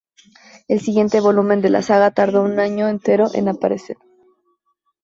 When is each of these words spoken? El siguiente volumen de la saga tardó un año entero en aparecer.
El 0.67 0.81
siguiente 0.81 1.19
volumen 1.21 1.61
de 1.61 1.69
la 1.69 1.83
saga 1.83 2.09
tardó 2.09 2.41
un 2.41 2.59
año 2.59 2.87
entero 2.87 3.27
en 3.35 3.49
aparecer. 3.49 3.97